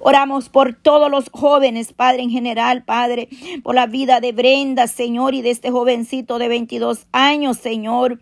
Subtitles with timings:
[0.00, 3.28] Oramos por todos los jóvenes, Padre, en general, Padre,
[3.62, 8.18] por la vida de Brenda, Señor, y de este jovencito de 22 años, Señor.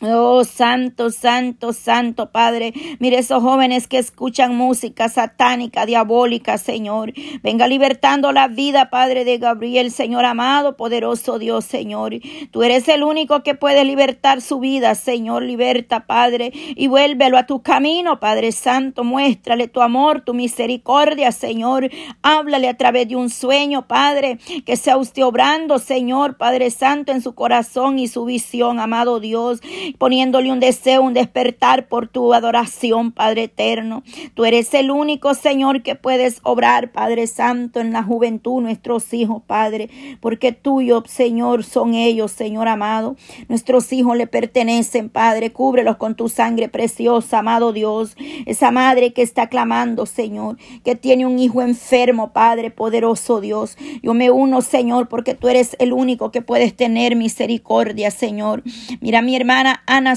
[0.00, 2.72] Oh, santo, santo, santo Padre.
[3.00, 7.12] Mire esos jóvenes que escuchan música satánica, diabólica, Señor.
[7.42, 12.14] Venga libertando la vida, Padre de Gabriel, Señor amado, poderoso Dios, Señor.
[12.52, 15.42] Tú eres el único que puede libertar su vida, Señor.
[15.42, 19.02] Liberta, Padre, y vuélvelo a tu camino, Padre Santo.
[19.02, 21.90] Muéstrale tu amor, tu misericordia, Señor.
[22.22, 27.20] Háblale a través de un sueño, Padre, que sea usted obrando, Señor, Padre Santo, en
[27.20, 29.60] su corazón y su visión, amado Dios
[29.96, 34.02] poniéndole un deseo, un despertar por tu adoración, Padre eterno.
[34.34, 39.42] Tú eres el único, Señor, que puedes obrar, Padre Santo, en la juventud, nuestros hijos,
[39.46, 39.88] Padre,
[40.20, 43.16] porque tuyo, Señor, son ellos, Señor amado.
[43.48, 48.16] Nuestros hijos le pertenecen, Padre, cúbrelos con tu sangre preciosa, amado Dios.
[48.46, 53.76] Esa madre que está clamando, Señor, que tiene un hijo enfermo, Padre, poderoso Dios.
[54.02, 58.62] Yo me uno, Señor, porque tú eres el único que puedes tener misericordia, Señor.
[59.00, 60.14] Mira, mi hermana Ana,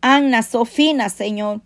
[0.00, 1.60] Ana Sofina, Señor.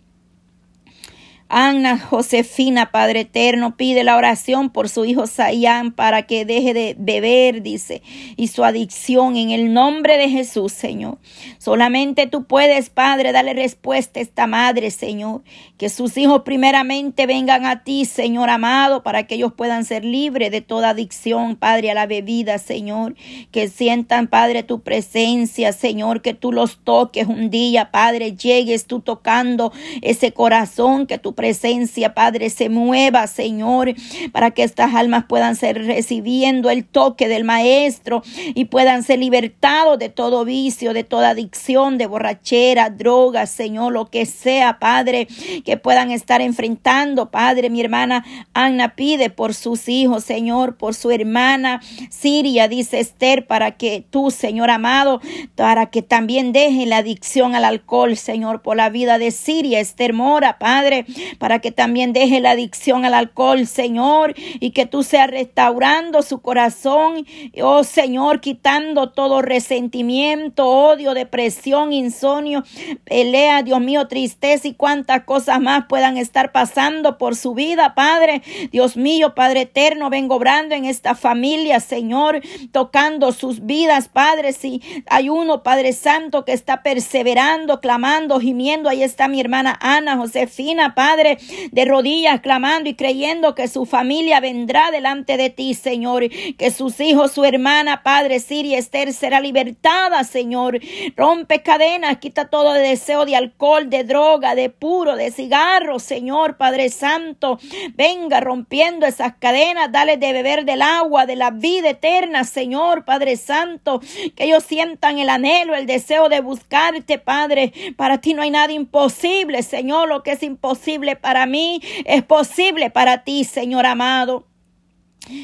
[1.50, 6.94] Ana Josefina, Padre eterno, pide la oración por su hijo Sayán para que deje de
[6.98, 8.02] beber, dice,
[8.36, 11.18] y su adicción en el nombre de Jesús, Señor.
[11.58, 15.42] Solamente tú puedes, Padre, darle respuesta a esta madre, Señor.
[15.78, 20.50] Que sus hijos primeramente vengan a ti, Señor amado, para que ellos puedan ser libres
[20.50, 23.14] de toda adicción, Padre, a la bebida, Señor.
[23.52, 29.00] Que sientan, Padre, tu presencia, Señor, que tú los toques un día, Padre, llegues tú
[29.00, 33.94] tocando ese corazón que tú presencia, Padre, se mueva, Señor,
[34.32, 38.24] para que estas almas puedan ser recibiendo el toque del Maestro
[38.56, 44.06] y puedan ser libertados de todo vicio, de toda adicción, de borrachera, drogas, Señor, lo
[44.06, 45.28] que sea, Padre,
[45.64, 47.70] que puedan estar enfrentando, Padre.
[47.70, 51.80] Mi hermana Ana pide por sus hijos, Señor, por su hermana
[52.10, 55.20] Siria, dice Esther, para que tú, Señor amado,
[55.54, 60.14] para que también deje la adicción al alcohol, Señor, por la vida de Siria, Esther
[60.14, 61.06] Mora, Padre,
[61.38, 66.40] para que también deje la adicción al alcohol, Señor, y que tú seas restaurando su
[66.40, 67.26] corazón,
[67.62, 72.64] oh Señor, quitando todo resentimiento, odio, depresión, insomnio,
[73.04, 78.42] pelea, Dios mío, tristeza y cuantas cosas más puedan estar pasando por su vida, Padre.
[78.70, 82.40] Dios mío, Padre eterno, vengo obrando en esta familia, Señor,
[82.72, 84.52] tocando sus vidas, Padre.
[84.52, 90.16] Si hay uno, Padre Santo, que está perseverando, clamando, gimiendo, ahí está mi hermana Ana
[90.16, 91.17] Josefina, Padre.
[91.18, 91.38] Padre,
[91.72, 97.00] de rodillas clamando y creyendo que su familia vendrá delante de ti, Señor, que sus
[97.00, 100.78] hijos, su hermana, Padre, Siria, Esther será libertada, Señor.
[101.16, 106.88] Rompe cadenas, quita todo deseo de alcohol, de droga, de puro, de cigarro, Señor, Padre
[106.88, 107.58] Santo.
[107.96, 113.36] Venga rompiendo esas cadenas, dale de beber del agua, de la vida eterna, Señor, Padre
[113.36, 114.00] Santo.
[114.36, 117.72] Que ellos sientan el anhelo, el deseo de buscarte, Padre.
[117.96, 122.90] Para ti no hay nada imposible, Señor, lo que es imposible para mí, es posible
[122.90, 124.48] para ti, Señor amado.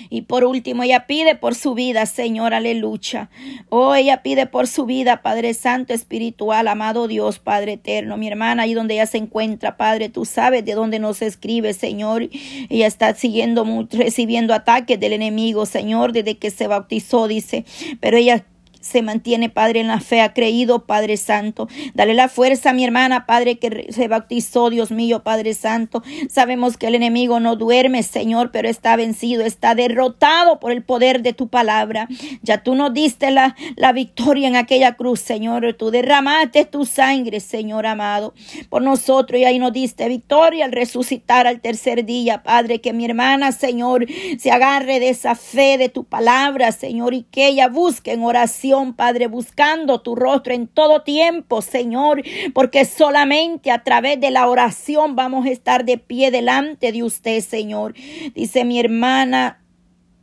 [0.08, 3.30] Y por último, ella pide por su vida, Señor, aleluya.
[3.68, 8.16] Oh, ella pide por su vida, Padre Santo, espiritual, amado Dios, Padre eterno.
[8.16, 12.28] Mi hermana, ahí donde ella se encuentra, Padre, tú sabes de dónde nos escribe, Señor.
[12.70, 17.64] Ella está siguiendo, recibiendo ataques del enemigo, Señor, desde que se bautizó, dice.
[18.00, 18.46] Pero ella
[18.84, 21.68] se mantiene, Padre, en la fe, ha creído, Padre Santo.
[21.94, 26.02] Dale la fuerza a mi hermana, Padre, que se bautizó, Dios mío, Padre Santo.
[26.28, 31.22] Sabemos que el enemigo no duerme, Señor, pero está vencido, está derrotado por el poder
[31.22, 32.08] de tu palabra.
[32.42, 35.74] Ya tú nos diste la, la victoria en aquella cruz, Señor.
[35.78, 38.34] Tú derramaste tu sangre, Señor amado,
[38.68, 42.82] por nosotros y ahí nos diste victoria al resucitar al tercer día, Padre.
[42.82, 44.04] Que mi hermana, Señor,
[44.38, 48.73] se agarre de esa fe de tu palabra, Señor, y que ella busque en oración
[48.94, 55.16] Padre, buscando tu rostro en todo tiempo, Señor, porque solamente a través de la oración
[55.16, 57.94] vamos a estar de pie delante de usted, Señor.
[58.34, 59.62] Dice mi hermana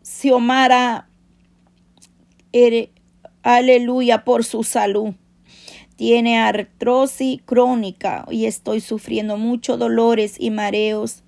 [0.03, 1.07] Xiomara,
[3.43, 5.13] aleluya por su salud
[6.01, 11.23] tiene artrosis crónica y estoy sufriendo muchos dolores y mareos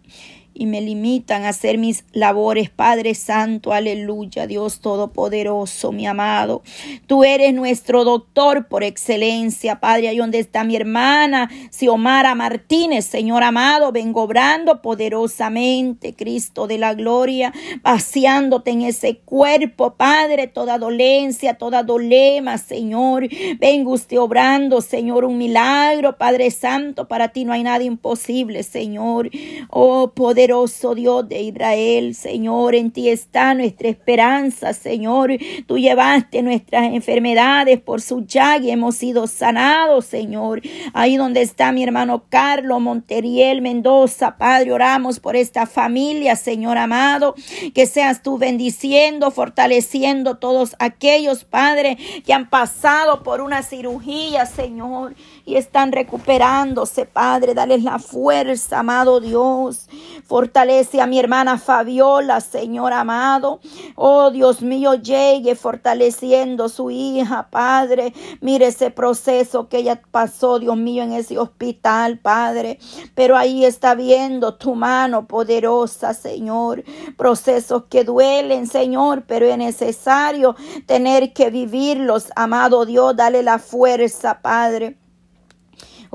[0.54, 6.62] y me limitan a hacer mis labores, Padre Santo, aleluya, Dios Todopoderoso, mi amado.
[7.08, 13.44] Tú eres nuestro doctor por excelencia, Padre, ahí donde está mi hermana, Xiomara Martínez, Señor
[13.44, 21.56] amado, vengo obrando poderosamente, Cristo de la gloria, vaciándote en ese cuerpo, Padre, toda dolencia,
[21.56, 23.28] toda dolema, Señor.
[23.60, 29.30] Vengo usted obrando, Señor, un milagro, Padre Santo, para ti no hay nada imposible, Señor.
[29.70, 35.32] Oh, poder poderoso Dios de Israel, Señor, en ti está nuestra esperanza, Señor.
[35.68, 40.62] Tú llevaste nuestras enfermedades por su llaga y hemos sido sanados, Señor.
[40.94, 47.36] Ahí donde está mi hermano Carlos Monteriel Mendoza, Padre, oramos por esta familia, Señor amado,
[47.74, 55.16] que seas tú bendiciendo, fortaleciendo todos aquellos, Padre, que han pasado por una cirugía, Señor,
[55.46, 57.54] y están recuperándose, Padre.
[57.54, 59.90] Dale la fuerza, amado Dios.
[60.26, 63.60] Fortalece a mi hermana Fabiola, Señor amado.
[63.96, 68.14] Oh Dios mío, llegue fortaleciendo su hija, Padre.
[68.40, 72.80] Mire ese proceso que ella pasó, Dios mío, en ese hospital, Padre.
[73.14, 76.84] Pero ahí está viendo tu mano poderosa, Señor.
[77.18, 80.56] Procesos que duelen, Señor, pero es necesario
[80.86, 83.16] tener que vivirlos, amado Dios.
[83.16, 85.03] Dale la fuerza, Padre.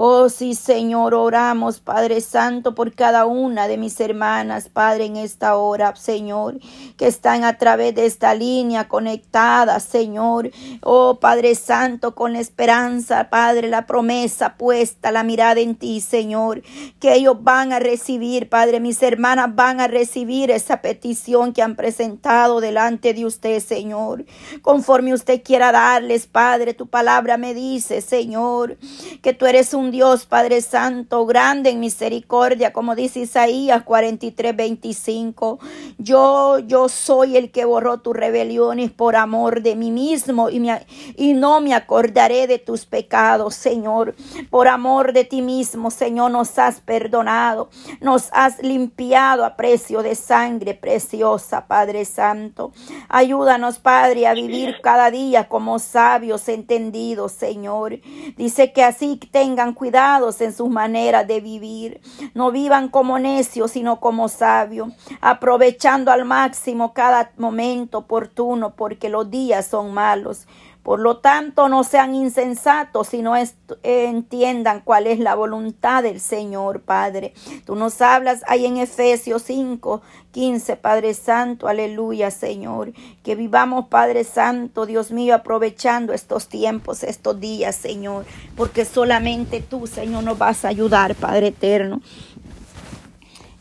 [0.01, 5.57] Oh sí, Señor, oramos, Padre Santo, por cada una de mis hermanas, Padre, en esta
[5.57, 6.61] hora, Señor,
[6.97, 10.53] que están a través de esta línea conectada, Señor.
[10.85, 16.63] Oh Padre Santo, con esperanza, Padre, la promesa puesta, la mirada en ti, Señor,
[17.01, 21.75] que ellos van a recibir, Padre, mis hermanas van a recibir esa petición que han
[21.75, 24.27] presentado delante de usted, Señor.
[24.63, 28.79] Conforme usted quiera darles, Padre, tu palabra me dice, Señor,
[29.23, 35.59] que tú eres un Dios, Padre Santo, grande en misericordia, como dice Isaías 43, 25.
[35.99, 40.87] Yo, yo soy el que borró tus rebeliones por amor de mí mismo y, me,
[41.17, 44.15] y no me acordaré de tus pecados, Señor.
[44.51, 47.71] Por amor de ti mismo, Señor, nos has perdonado,
[48.01, 52.73] nos has limpiado a precio de sangre preciosa, Padre Santo.
[53.09, 58.01] Ayúdanos, Padre, a vivir cada día como sabios entendidos, Señor.
[58.37, 62.01] Dice que así tengan cuidados en sus maneras de vivir.
[62.35, 64.89] No vivan como necios, sino como sabios,
[65.21, 70.47] aprovechando al máximo cada momento oportuno, porque los días son malos.
[70.89, 73.35] Por lo tanto, no sean insensatos, sino
[73.83, 77.35] entiendan cuál es la voluntad del Señor, Padre.
[77.67, 80.01] Tú nos hablas ahí en Efesios 5,
[80.31, 82.95] 15, Padre Santo, aleluya, Señor.
[83.23, 88.25] Que vivamos, Padre Santo, Dios mío, aprovechando estos tiempos, estos días, Señor,
[88.57, 92.01] porque solamente tú, Señor, nos vas a ayudar, Padre eterno.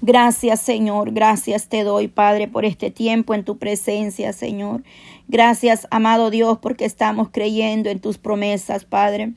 [0.02, 1.12] Gracias, Señor.
[1.12, 4.84] Gracias te doy, Padre, por este tiempo en tu presencia, Señor.
[5.28, 9.34] Gracias, amado Dios, porque estamos creyendo en tus promesas, Padre.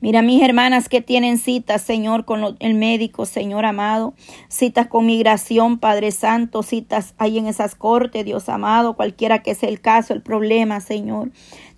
[0.00, 4.14] Mira mis hermanas que tienen citas, Señor, con el médico, Señor amado,
[4.48, 9.68] citas con migración, Padre Santo, citas ahí en esas cortes, Dios amado, cualquiera que sea
[9.68, 11.30] el caso, el problema, Señor.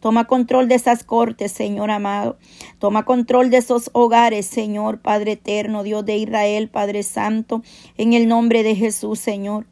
[0.03, 2.37] Toma control de esas cortes, Señor amado.
[2.81, 7.63] Toma control de esos hogares, Señor, Padre eterno, Dios de Israel, Padre Santo,
[7.97, 9.65] en el nombre de Jesús, Señor.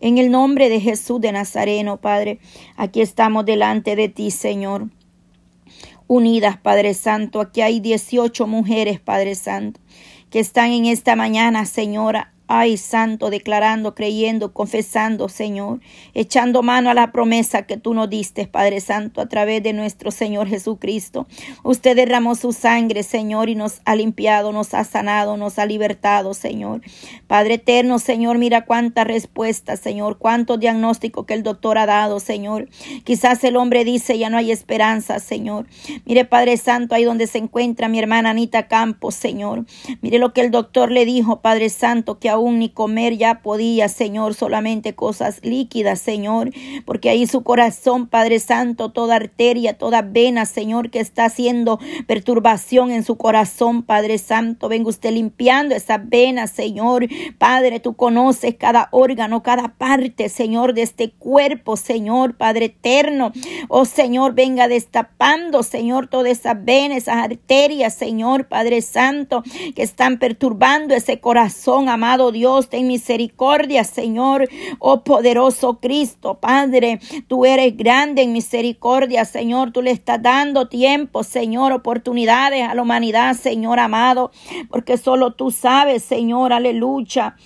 [0.00, 2.38] En el nombre de Jesús de Nazareno, Padre,
[2.76, 4.88] aquí estamos delante de ti, Señor.
[6.06, 9.80] Unidas, Padre Santo, aquí hay 18 mujeres, Padre Santo,
[10.30, 15.80] que están en esta mañana, Señora, Ay, santo, declarando, creyendo, confesando, Señor,
[16.12, 20.10] echando mano a la promesa que tú nos diste, Padre Santo, a través de nuestro
[20.10, 21.26] Señor Jesucristo.
[21.62, 26.34] Usted derramó su sangre, Señor, y nos ha limpiado, nos ha sanado, nos ha libertado,
[26.34, 26.82] Señor.
[27.26, 32.68] Padre eterno, Señor, mira cuánta respuesta, Señor, cuánto diagnóstico que el doctor ha dado, Señor.
[33.04, 35.66] Quizás el hombre dice, ya no hay esperanza, Señor.
[36.04, 39.64] Mire, Padre Santo, ahí donde se encuentra mi hermana Anita Campos, Señor.
[40.02, 43.88] Mire lo que el doctor le dijo, Padre Santo, que aún ni comer ya podía,
[43.88, 46.50] Señor, solamente cosas líquidas, Señor,
[46.84, 52.90] porque ahí su corazón, Padre Santo, toda arteria, toda vena, Señor, que está haciendo perturbación
[52.90, 57.06] en su corazón, Padre Santo, venga usted limpiando esas venas, Señor,
[57.38, 63.32] Padre, tú conoces cada órgano, cada parte, Señor, de este cuerpo, Señor, Padre eterno,
[63.68, 69.42] oh Señor, venga destapando, Señor, todas esas venas, esas arterias, Señor, Padre Santo,
[69.74, 74.48] que están perturbando ese corazón, amado Dios, ten misericordia, Señor.
[74.78, 79.72] Oh poderoso Cristo, Padre, tú eres grande en misericordia, Señor.
[79.72, 84.30] Tú le estás dando tiempo, Señor, oportunidades a la humanidad, Señor amado,
[84.70, 87.36] porque solo tú sabes, Señor, aleluya.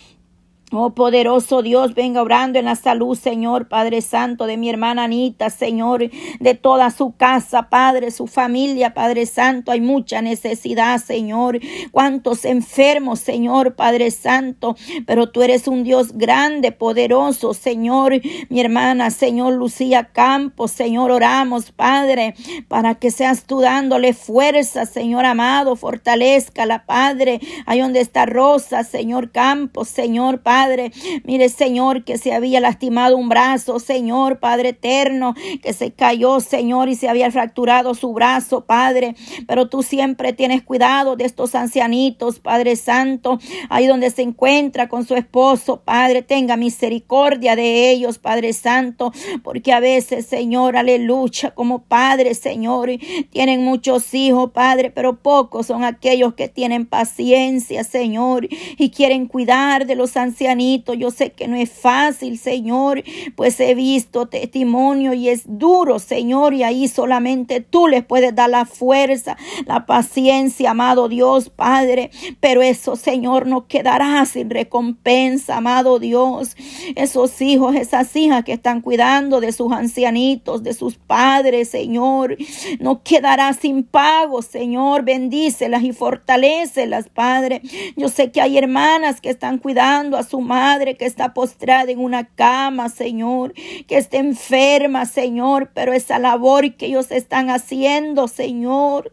[0.71, 5.49] Oh poderoso Dios, venga orando en la salud, Señor, Padre Santo, de mi hermana Anita,
[5.49, 6.11] Señor,
[6.41, 9.73] de toda su casa, Padre, su familia, Padre Santo.
[9.73, 11.59] Hay mucha necesidad, Señor.
[11.91, 14.77] Cuántos enfermos, Señor, Padre Santo.
[15.07, 18.21] Pero tú eres un Dios grande, poderoso, Señor.
[18.51, 22.35] Mi hermana, Señor Lucía Campos, Señor, oramos, Padre,
[22.69, 25.77] para que seas tú dándole fuerza, Señor amado.
[25.77, 27.41] Fortalezca la Padre.
[27.65, 30.91] Ahí donde está Rosa, Señor Campos, Señor, Padre Padre.
[31.23, 36.88] Mire, Señor, que se había lastimado un brazo, Señor, Padre eterno, que se cayó, Señor,
[36.88, 39.15] y se había fracturado su brazo, Padre.
[39.47, 43.38] Pero tú siempre tienes cuidado de estos ancianitos, Padre Santo,
[43.69, 49.12] ahí donde se encuentra con su esposo, Padre, tenga misericordia de ellos, Padre Santo,
[49.45, 52.91] porque a veces, Señor, aleluya, como Padre, Señor,
[53.31, 59.87] tienen muchos hijos, Padre, pero pocos son aquellos que tienen paciencia, Señor, y quieren cuidar
[59.87, 60.48] de los ancianitos.
[60.95, 63.02] Yo sé que no es fácil, Señor,
[63.37, 68.49] pues he visto testimonio y es duro, Señor, y ahí solamente tú les puedes dar
[68.49, 69.37] la fuerza,
[69.67, 72.11] la paciencia, amado Dios, Padre.
[72.40, 76.57] Pero eso, Señor, no quedará sin recompensa, amado Dios.
[76.97, 82.37] Esos hijos, esas hijas que están cuidando de sus ancianitos, de sus padres, Señor,
[82.81, 85.02] no quedará sin pago, Señor.
[85.05, 87.61] Bendícelas y fortalecelas, Padre.
[87.97, 91.99] Yo sé que hay hermanas que están cuidando a su madre que está postrada en
[91.99, 93.54] una cama, Señor,
[93.87, 99.11] que está enferma, Señor, pero esa labor que ellos están haciendo, Señor,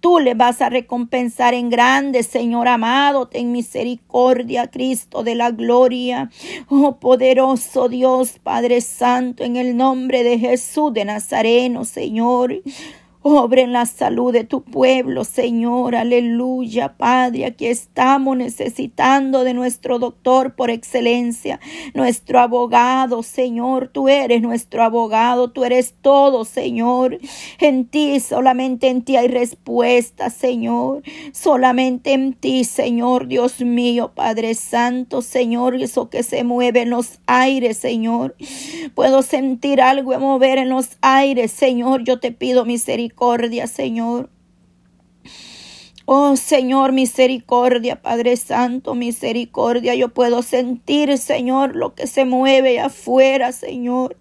[0.00, 6.30] tú le vas a recompensar en grande, Señor amado, ten misericordia, Cristo de la gloria.
[6.68, 12.62] Oh poderoso Dios, Padre Santo, en el nombre de Jesús de Nazareno, Señor.
[13.28, 15.96] Obre en la salud de tu pueblo, Señor.
[15.96, 17.46] Aleluya, Padre.
[17.46, 21.58] Aquí estamos necesitando de nuestro doctor por excelencia,
[21.92, 23.88] nuestro abogado, Señor.
[23.88, 27.18] Tú eres nuestro abogado, tú eres todo, Señor.
[27.58, 31.02] En ti, solamente en ti hay respuesta, Señor.
[31.32, 35.74] Solamente en ti, Señor, Dios mío, Padre Santo, Señor.
[35.82, 38.36] Eso que se mueve en los aires, Señor.
[38.94, 42.04] Puedo sentir algo mover en los aires, Señor.
[42.04, 44.30] Yo te pido misericordia misericordia, Señor.
[46.04, 49.94] Oh Señor, misericordia, Padre Santo, misericordia.
[49.94, 54.16] Yo puedo sentir, Señor, lo que se mueve afuera, Señor.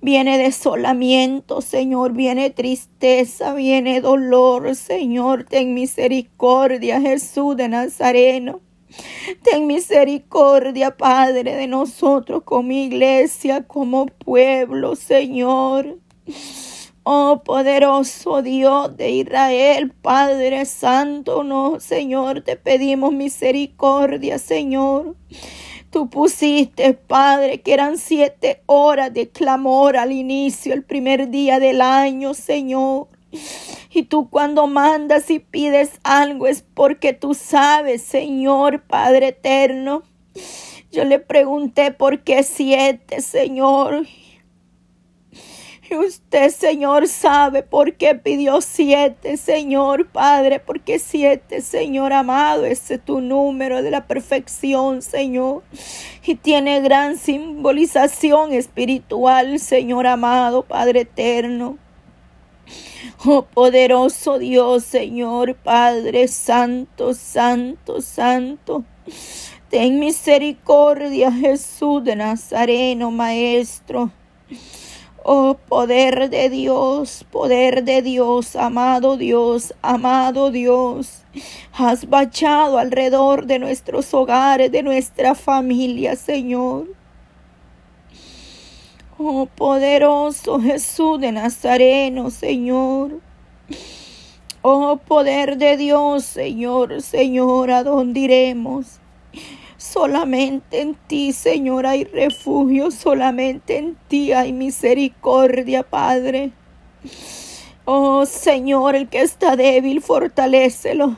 [0.00, 5.44] Viene desolamiento, Señor, viene tristeza, viene dolor, Señor.
[5.44, 8.60] Ten misericordia, Jesús de Nazareno.
[9.42, 15.98] Ten misericordia, Padre, de nosotros como iglesia, como pueblo, Señor.
[17.06, 25.14] Oh poderoso Dios de Israel, Padre Santo, no, Señor, te pedimos misericordia, Señor.
[25.90, 31.82] Tú pusiste, Padre, que eran siete horas de clamor al inicio, el primer día del
[31.82, 33.08] año, Señor.
[33.90, 40.04] Y tú cuando mandas y pides algo es porque tú sabes, Señor, Padre eterno.
[40.90, 44.06] Yo le pregunté por qué siete, Señor.
[45.90, 52.94] Y usted, Señor, sabe por qué pidió siete, Señor Padre, porque siete, Señor amado, ese
[52.94, 55.62] es tu número de la perfección, Señor.
[56.24, 61.76] Y tiene gran simbolización espiritual, Señor amado, Padre eterno.
[63.26, 68.84] Oh poderoso Dios, Señor Padre Santo, Santo, Santo.
[69.68, 74.10] Ten misericordia, Jesús de Nazareno, Maestro.
[75.26, 81.24] Oh poder de Dios, poder de Dios, amado Dios, amado Dios.
[81.72, 86.88] Has bachado alrededor de nuestros hogares, de nuestra familia, Señor.
[89.16, 93.20] Oh poderoso Jesús de Nazareno, Señor.
[94.60, 99.00] Oh poder de Dios, Señor, Señor, ¿a dónde iremos?
[99.84, 106.52] Solamente en ti, Señor, hay refugio, solamente en ti hay misericordia, Padre.
[107.84, 111.16] Oh Señor, el que está débil, fortalécelo.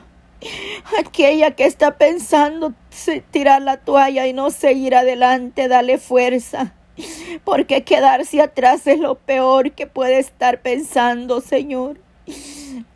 [0.99, 2.73] Aquella que está pensando
[3.31, 6.75] tirar la toalla y no seguir adelante, dale fuerza.
[7.45, 11.99] Porque quedarse atrás es lo peor que puede estar pensando, Señor.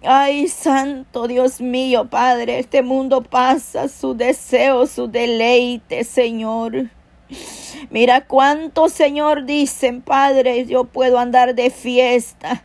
[0.04, 6.90] Ay, santo Dios mío, Padre, este mundo pasa, su deseo, su deleite, Señor.
[7.90, 12.64] Mira cuánto, Señor, dicen, Padre, yo puedo andar de fiesta.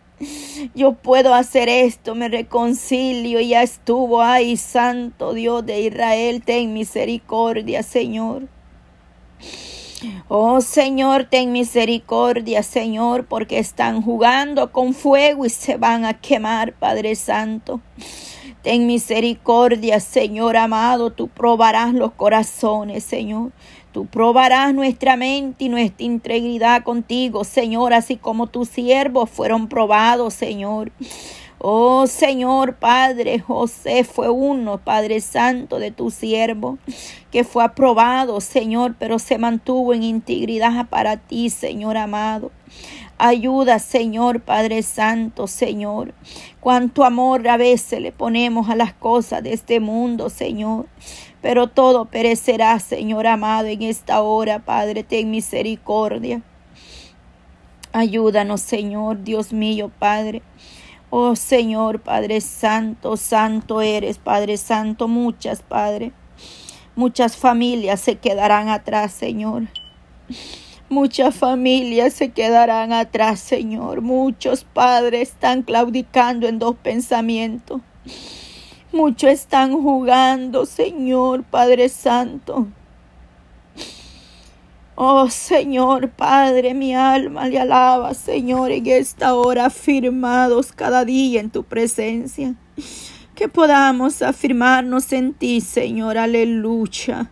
[0.74, 4.22] Yo puedo hacer esto, me reconcilio, ya estuvo.
[4.22, 8.48] Ay, santo Dios de Israel, ten misericordia, Señor.
[10.28, 16.72] Oh Señor, ten misericordia, Señor, porque están jugando con fuego y se van a quemar,
[16.74, 17.80] Padre Santo.
[18.62, 23.52] Ten misericordia, Señor amado, tú probarás los corazones, Señor.
[23.92, 30.34] Tú probarás nuestra mente y nuestra integridad contigo, Señor, así como tus siervos fueron probados,
[30.34, 30.92] Señor.
[31.58, 36.76] Oh Señor Padre, José fue uno, Padre Santo, de tu siervo,
[37.30, 42.50] que fue aprobado, Señor, pero se mantuvo en integridad para ti, Señor amado.
[43.16, 46.12] Ayuda, Señor Padre Santo, Señor.
[46.60, 50.86] Cuánto amor a veces le ponemos a las cosas de este mundo, Señor.
[51.40, 56.42] Pero todo perecerá, Señor amado, en esta hora, Padre, ten misericordia.
[57.92, 60.42] Ayúdanos, Señor, Dios mío, Padre.
[61.10, 66.12] Oh Señor, Padre Santo, Santo eres, Padre Santo, muchas, Padre.
[66.96, 69.68] Muchas familias se quedarán atrás, Señor.
[70.88, 74.02] Muchas familias se quedarán atrás, Señor.
[74.02, 77.80] Muchos padres están claudicando en dos pensamientos.
[78.92, 82.68] Muchos están jugando, Señor Padre Santo.
[84.98, 91.50] Oh Señor Padre, mi alma le alaba, Señor, en esta hora afirmados cada día en
[91.50, 92.54] tu presencia.
[93.34, 97.24] Que podamos afirmarnos en ti, Señor, aleluya.